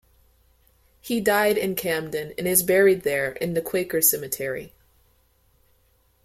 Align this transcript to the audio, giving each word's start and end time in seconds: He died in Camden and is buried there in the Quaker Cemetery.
He 0.99 1.21
died 1.21 1.59
in 1.59 1.75
Camden 1.75 2.33
and 2.35 2.47
is 2.47 2.63
buried 2.63 3.03
there 3.03 3.33
in 3.33 3.53
the 3.53 3.61
Quaker 3.61 4.01
Cemetery. 4.01 4.73